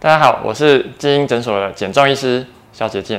[0.00, 3.18] 大家好，我是基因诊所的减重医师小姐健。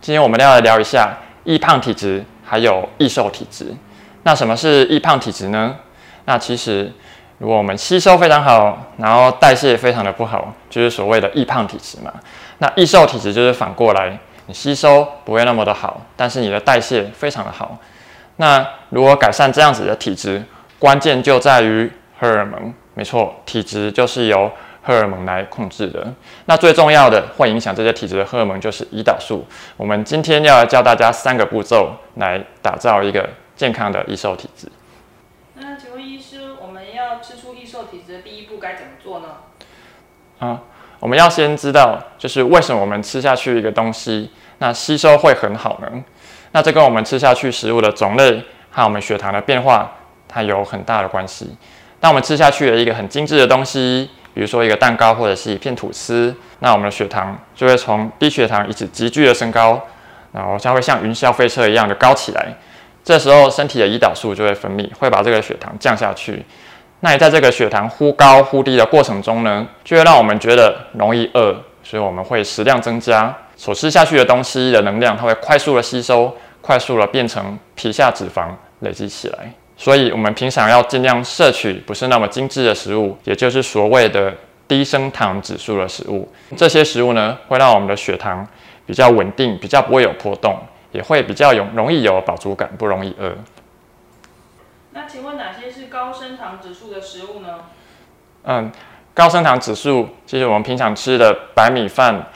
[0.00, 3.72] 今天我们要来聊一下易胖体质还有易瘦体质。
[4.24, 5.76] 那什么是易胖体质呢？
[6.24, 6.92] 那其实
[7.38, 12.12] 如果我们吸收非常好，然后代谢非常的不好，就是所谓的易胖体质嘛。
[12.58, 17.78] 那易瘦体质就是反过来，你吸收不会那么的好，但是你的代谢非常的好。
[18.38, 20.42] 那如何改善这样子的体质？
[20.80, 22.74] 关键就在于荷尔蒙。
[22.94, 24.50] 没错，体质就是由
[24.88, 26.10] 荷尔蒙来控制的。
[26.46, 29.44] 那最重要的会影响这些体质的荷尔蒙就是胰岛素。
[29.76, 34.66] 我们今天要教大家三个步骤来打造一个健康的易瘦体质。
[35.56, 39.26] 那请问医师，我们要吃出易瘦体质的第一步该怎么做呢？
[40.38, 40.62] 啊，
[41.00, 46.02] 我们要先知道，就是为什么我们吃下去一个东西，那吸收会很好呢？
[46.52, 49.92] 那这跟我们吃下去食物的种类和我们血糖的变化，
[50.26, 51.54] 它有很大的关系。
[52.00, 54.08] 当我们吃下去了一个很精致的东西，
[54.38, 59.84] 比如说一个蛋糕或者是一片吐司，那我们的血糖就会从低血糖一直急剧的升高，
[60.30, 62.46] 然后将会像云霄飞车一样的高起来。
[63.02, 66.46] 这时候身体的胰岛素就会分泌，会把这个血糖降下去。
[67.00, 71.52] 那也在这个血糖忽高忽低的过程中呢，就会让我们觉得容易饿，
[71.82, 78.50] 所以我们会食量增加，所吃下去的东西的能量，它会快速的吸收，快速的变成皮下脂肪
[78.82, 79.52] 累积起来。
[79.80, 84.34] 所以，我们平常要尽量摄取不是那么精致的食物，也就是所谓的
[84.66, 86.28] 低升糖指数的食物。
[86.56, 88.44] 这些食物呢，会让我们的血糖
[88.84, 90.58] 比较稳定，比较不会有波动，
[90.90, 93.36] 也会比较有容易有饱足感，不容易饿。
[94.94, 97.60] 那请问哪些是高升糖指数的食物呢？
[98.42, 98.72] 嗯，
[99.14, 102.26] 高升糖指数就是我们平常吃的白米饭、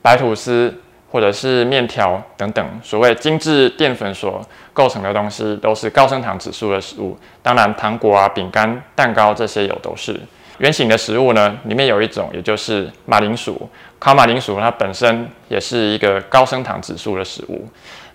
[0.00, 0.80] 白吐司。
[1.14, 7.16] 或者是面条等等，所谓精致淀粉所构成的东西，都是高升糖指数的食物。
[7.40, 10.18] 当然，糖果啊、饼干、蛋糕这些有都是。
[10.58, 13.70] 圆形的食物呢，里面有一种，也就是马铃薯。
[14.00, 17.64] 烤马铃薯它本身也是一个高升糖指数的食物。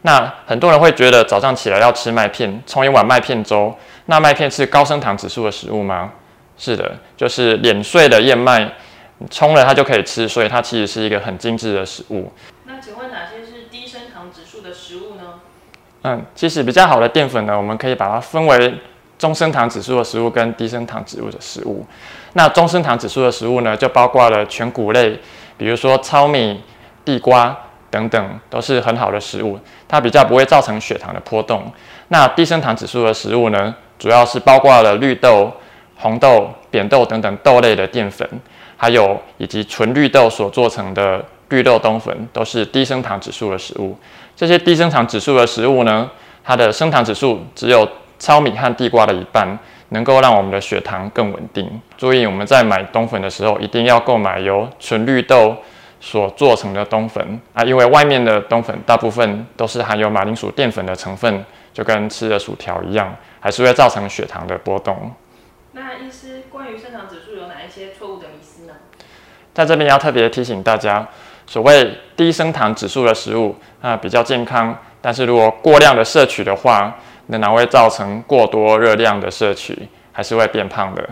[0.02, 3.74] 那很多人会觉得早上起来要吃麦片，冲一碗麦片粥。
[4.08, 6.12] 那麦片是高升糖指数的食物吗？
[6.58, 8.70] 是的，就是碾碎的燕麦，
[9.32, 12.34] 冲了它就可以吃，所以它其实是一个很精致的食物。
[12.66, 15.40] 那请问哪些是低升糖指数的食物呢？
[16.04, 18.74] 嗯，其实比较好的淀粉呢，我们可以把它分为
[19.18, 21.86] 中升糖指数的食物跟低升糖指数的食物。
[22.34, 25.20] 那中升糖指数的食物呢，就包括了全谷类，
[25.58, 26.64] 比如说糙米、
[27.04, 27.54] 地瓜
[27.90, 31.70] 等等，都是很好的食物，它比较不会造成血糖的波动。
[32.08, 35.52] 那低升糖指数的食物呢，主要是包括了绿豆、
[35.98, 38.26] 红豆、扁豆等等豆类的淀粉，
[38.78, 41.22] 还有以及纯绿豆所做成的。
[41.50, 43.98] 绿豆冬粉都是低升糖指数的食物。
[44.36, 46.10] 这些低升糖指数的食物呢，
[46.44, 47.88] 它的升糖指数只有
[48.18, 49.58] 糙米和地瓜的一半，
[49.90, 51.82] 能够让我们的血糖更稳定。
[51.98, 55.58] 注意，我们在买冬粉的时候，一定要购买由纯绿豆
[56.00, 61.44] 所做成的冬粉啊，因为外面的冬粉大部分都是含有马铃薯淀粉的成分，
[61.74, 65.12] 就跟吃的薯条一样，还是会造成血糖的波动。
[65.74, 68.74] 那医师，关于升糖指数有哪一些错误的迷思呢？
[69.54, 71.08] 在这边要特别提醒大家。
[71.50, 74.78] 所谓低升糖指数的食物啊，比较健康。
[75.02, 76.96] 但是如果过量的摄取的话，
[77.26, 79.76] 仍然会造成过多热量的摄取，
[80.12, 81.04] 还是会变胖的。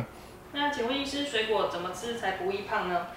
[0.54, 3.08] 那请问医师，水果怎么吃才不易胖呢？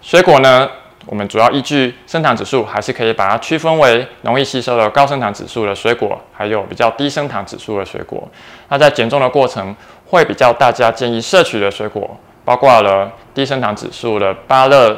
[0.00, 0.70] 水果呢，
[1.06, 8.28] 我们主要依据升糖指数，还是可以把它区分为容易吸收的高升糖指数的水果，还有比较低升糖指数的水果。
[8.68, 9.74] 那在减重的过程，
[10.06, 14.96] 会比较大家建议摄取的水果，包括了低升糖指数的芭乐。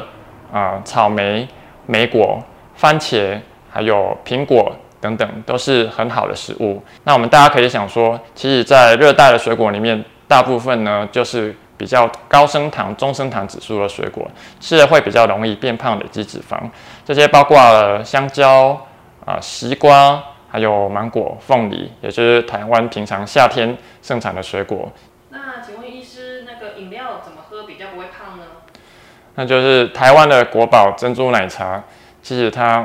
[0.51, 1.47] 啊，草莓、
[1.85, 2.43] 莓果、
[2.75, 6.81] 番茄，还有苹果等等，都是很好的食物。
[7.03, 14.27] 那我们大家可以想说，其实，在热带的水果里面，大部分呢就是比较高升糖、中升糖指数的水果，
[14.59, 16.57] 吃了会比较容易变胖、累积脂肪。
[17.05, 18.87] 这些包括了香蕉、
[19.25, 24.91] 啊西瓜，还有芒果、凤梨，也就是台湾平常夏天盛产的水果。
[25.29, 28.43] 那请问医师，那个饮料怎么喝比较不会胖呢？
[29.39, 31.79] 那就是台湾的国宝珍珠奶茶，
[32.23, 32.83] 其实它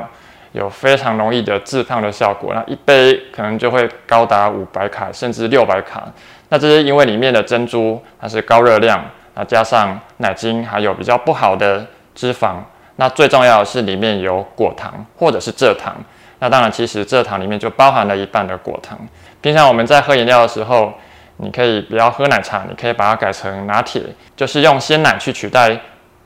[0.51, 2.53] 有非常容易的致胖的效果。
[2.53, 6.03] 那一杯可能就会高达五百卡，甚至六百卡。
[6.49, 11.83] 那这是因为里面的珍珠它是高热量，那加上奶精还有比较不好的
[12.13, 12.57] 脂肪。
[12.97, 15.95] 那最重要的是里面有果糖或者是蔗糖。
[16.37, 18.95] 那当然，其实蔗糖里面就包含了一半的果糖。
[19.41, 20.93] 平常我们在喝饮料的时候，
[21.37, 24.03] 你可以不要喝奶茶，你可以把它改成拿铁，
[24.35, 25.75] 就是用鲜奶去取代。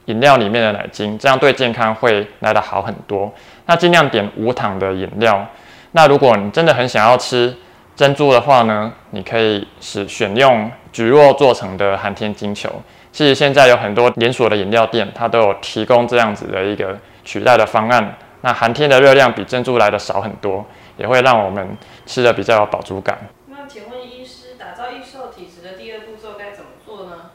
[0.07, 3.33] 饮料里面的奶精，这样对健康会来得好很多。
[3.65, 5.45] 那尽量点无糖的饮料。
[5.91, 7.55] 那如果你真的很想要吃
[7.95, 12.69] 珍珠的话呢，你可以是选用菊络做成的寒天金球。
[13.11, 18.15] 其实现在有很多连锁的饮料店，它都有提供这样子的一个取代的方案。
[18.41, 20.63] 那寒天的热量比珍珠来的少很多，
[20.97, 21.75] 也会让我们
[22.05, 23.17] 吃的比较有饱足感。
[23.47, 27.31] 那请问医师，打造易瘦体质的第二步骤该怎么做呢？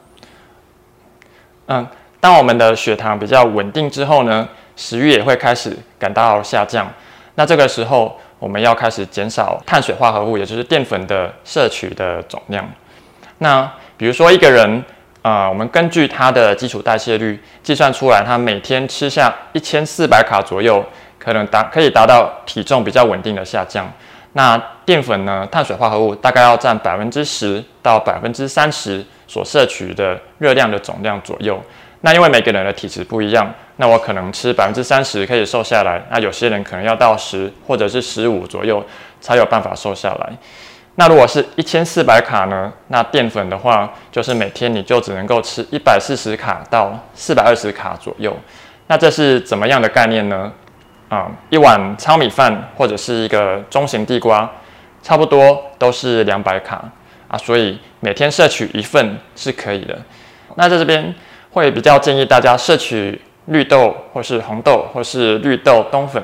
[1.67, 1.87] 嗯，
[2.23, 4.47] 当我们的血糖比较稳定之后呢，
[4.77, 6.89] 食欲也会开始感到下降。
[7.35, 12.65] 那这个时候，我们要开始减少碳水化合物，也就是淀粉的摄取的总量。
[13.39, 14.81] 那比如说一个人，
[15.21, 20.81] 啊，我们根据他的基础代谢率计算出来，他每天吃下一千四百卡左右，
[21.19, 23.85] 可能达可以达到体重比较稳定的下降。
[24.31, 31.61] 那淀粉呢，碳水化合物大概要占百分之十到百分之三十所摄取的热量的总量左右。
[32.05, 38.85] 那因为每个人的体质不一样，那我可能吃百分之三十可以瘦下来，那有些人可能要到十或者是十五左右
[39.21, 40.29] 才有办法瘦下来。
[40.95, 42.69] 那如果是一千四百卡呢？
[42.89, 48.35] 那淀粉的话，就是每天你就只能够吃一百四十卡到四百二十卡左右。
[48.87, 50.51] 那这是怎么样的概念呢？
[51.07, 54.51] 啊，一碗糙米饭或者是一个中型地瓜，
[55.01, 56.83] 差不多都是两百卡
[57.29, 59.97] 啊，所以每天摄取一份是可以的。
[60.57, 61.15] 那在这边。
[61.53, 66.21] 会比较建议大家摄取绿豆或是红豆或是绿豆冬粉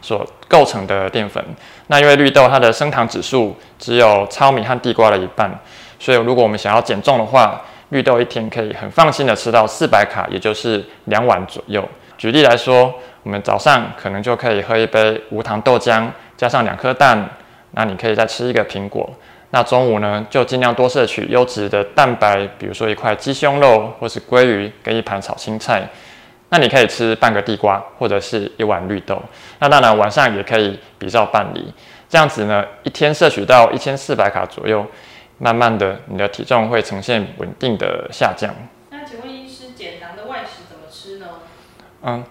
[0.00, 1.44] 所构成的淀粉。
[1.88, 5.50] 那因为绿豆它的升糖指数只有糙米和地瓜的一半，
[5.98, 7.60] 所以如果我们想要减重的话，
[7.90, 11.86] 绿豆一天可以很放心的吃到四百卡，也就是两碗左右。
[12.16, 16.06] 举例来说，我们早上可能就可以喝一杯无糖豆浆，
[16.36, 17.28] 加上两颗蛋，
[17.72, 19.08] 那你可以再吃一个苹果。
[19.52, 25.82] 那中午呢，就尽量多摄取优质的蛋白，比如说一块鸡胸肉，或是鲑鱼，跟一盘炒青菜。
[26.50, 29.20] 那你可以吃半个地瓜，或者是一碗绿豆。
[29.58, 31.72] 那当然晚上也可以比照办理。
[32.08, 34.84] 这样子呢，一天摄取到一千四百卡左右，
[35.38, 38.52] 慢慢的你的体重会呈现稳定的下降。
[38.90, 41.26] 那请问医师，减糖的外食怎么吃呢？
[42.02, 42.24] 嗯，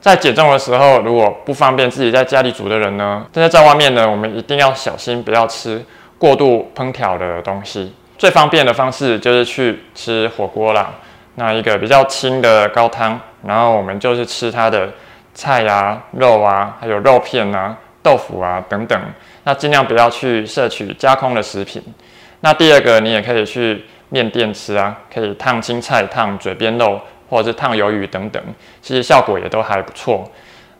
[0.00, 5.84] 在减重的时候，如果不方便自己在家里煮的人呢，但是在外面呢，我们一定要小心，不要吃。
[6.18, 10.90] 过度烹调的东西，最方便的方式就是去吃火锅啦。
[11.34, 14.90] 那一个比较轻的高汤，然后我们就是吃它的
[15.34, 18.98] 菜啊、肉啊，还有肉片啊、豆腐啊等等。
[19.44, 21.82] 那尽量不要去摄取加工的食品。
[22.40, 26.98] 那第二个，你也可以去面店吃啊，可以烫青菜、烫嘴边肉，
[27.28, 28.42] 或者是烫鱿鱼等等，
[28.80, 30.24] 其实效果也都还不错。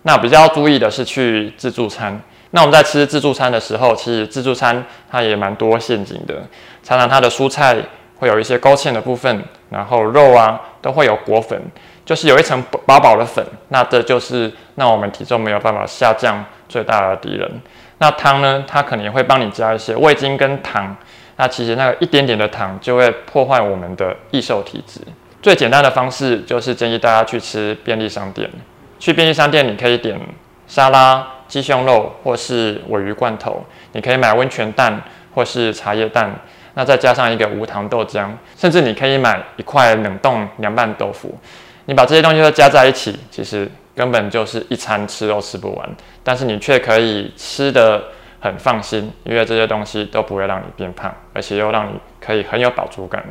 [0.04, 2.18] 那比较注意的是去自助餐。
[2.56, 6.42] 那我们在吃自助餐的时候，其实自助餐它也蛮多陷阱的。
[6.82, 7.76] 常常它的蔬菜
[8.18, 11.60] 会有一些勾芡的部分，然后肉啊都会有果粉，
[12.06, 13.44] 就是有一层薄薄的粉。
[13.68, 17.60] 那这就是让我们体重没有办法下降最大的敌人。
[17.98, 20.96] 那汤呢，它可能也会帮你加一些味精跟糖。
[21.36, 25.02] 那其实那个一点点的糖就会破坏我们的易瘦体质。
[25.42, 28.50] 最简单的方式就是建议大家去吃便利商店。
[28.98, 30.18] 去便利商店，你可以点
[30.66, 31.35] 沙拉。
[31.48, 35.02] 鸡胸肉或是尾鱼罐头，你可以买温泉蛋
[35.34, 36.30] 或是茶叶蛋，
[36.74, 41.38] 那再加上一个无糖豆浆，甚至你可以买一块冷冻凉拌豆腐。
[41.86, 45.88] 你把这些东西都加在一起，其实根本就是一餐吃都吃不完，
[46.24, 48.02] 但是你却可以吃得
[48.40, 53.24] 很放心，因为这些东西都不会让你变胖，而且又让你可以很有饱足感。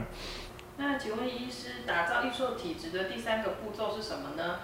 [0.78, 4.56] 那请问医师，打造易瘦体质的第三个步骤是什么呢？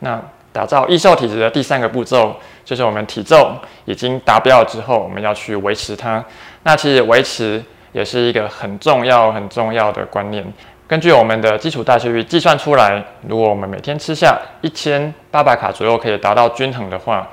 [0.00, 0.22] 那
[0.52, 2.36] 打造易瘦体质的第三个步骤。
[2.64, 6.24] 就是我们体重已经达标了之后，我们要去维持它。
[6.62, 10.44] 那其实维持也是一个很重要、很重要的观念。
[10.86, 17.26] 根据我们的基础代谢率计算出来，如果我们每天吃下一千八百卡左右，可以达到均衡的话，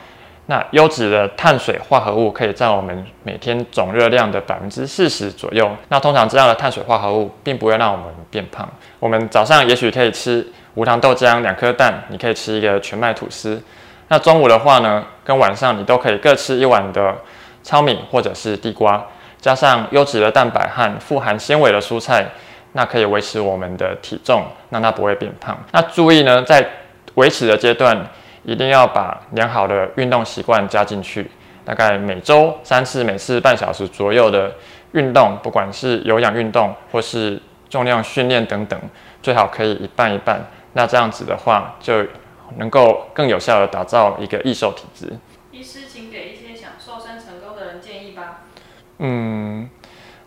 [0.48, 5.70] 那优质的碳水化合物可以占我们每天总热量的百分之四十左右。
[5.90, 8.68] 那通常这样的碳水化合物并不会让我们变胖。
[9.00, 13.62] 我们早上也许可以吃无糖豆浆、两颗蛋，你可以吃一个全麦吐司。
[14.12, 17.16] 那中午的话呢，跟晚上你都可以各吃一碗的
[17.64, 19.02] 糙米或者是地瓜，
[19.40, 22.26] 加上优质的蛋白和富含纤维的蔬菜，
[22.74, 25.58] 那可以维持我们的体重，让它不会变胖。
[25.72, 26.62] 那注意呢，在
[27.14, 28.06] 维持的阶段，
[28.44, 31.32] 一定要把良好的运动习惯加进去，
[31.64, 34.52] 大概每周三次，每次半小时左右的
[34.92, 38.78] 运动，不管是有氧运动或是重量训练等等，
[39.24, 40.42] 最好可以一半一半。
[40.74, 42.06] 那这样子的话就。
[42.58, 45.18] 能够更有效的打造一个易瘦体质。
[45.52, 48.44] 医师，请给一些想瘦身成功的人建议吧。
[49.00, 49.70] 嗯，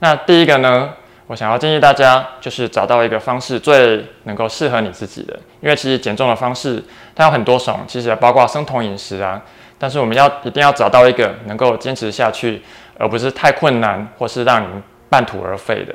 [0.00, 0.94] 那第一个呢，
[1.28, 6.82] 我想要建议大家就是找到一个方式最能够适合你自己的，因为其实减重的方式
[7.14, 9.40] 它有很多种，其实也包括生酮饮食啊。
[9.78, 12.62] 但是我们要一定要找到一个能够坚持下去，
[12.98, 15.94] 而不是太困难或是让你半途而废的。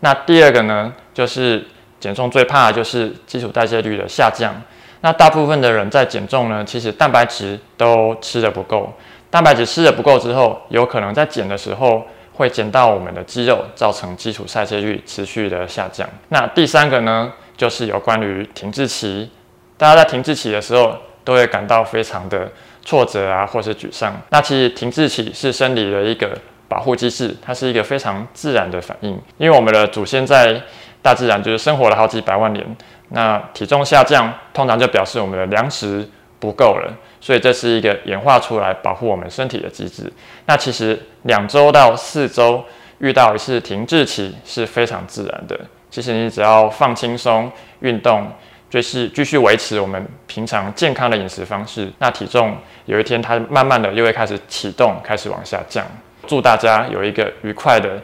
[0.00, 1.66] 那第二个呢，就是
[1.98, 4.54] 减重最怕的就是基础代谢率的下降。
[5.00, 8.92] 那大部分的人在减重呢，其实蛋白质都吃的不够。
[9.30, 12.02] 蛋白质吃的不够之后，有可能在减的时候
[12.32, 16.08] 会减到我们的肌肉，造成基础代谢率持续的下降。
[16.30, 19.30] 那第三个呢，就是有关于停滞期。
[19.76, 22.50] 大家在停滞期的时候，都会感到非常的
[22.82, 24.12] 挫折啊，或是沮丧。
[24.30, 26.30] 那其实停滞期是生理的一个
[26.66, 29.10] 保护机制，它是一个非常自然的反应。
[29.36, 30.60] 因为我们的祖先在
[31.02, 32.76] 大自然就是生活了好几百万年，
[33.10, 40.12] 那体重下降，通常就表示我们的粮食不够了，所以这是一个演化出来保护我们身体的机制。
[40.46, 42.64] 那其实两周到四周
[42.98, 45.58] 遇到一次停滞期是非常自然的。
[45.90, 47.50] 其实你只要放轻松，
[47.80, 48.30] 运动，
[48.68, 55.86] 就是继续维持我们平常健康的饮食方式，那体重有一天它慢慢的又会开始启动，开始往下降。
[56.26, 58.00] 祝大家有一个愉快的。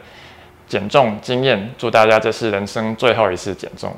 [0.67, 3.95] 减重经验，祝大家这是人生最后一次减重。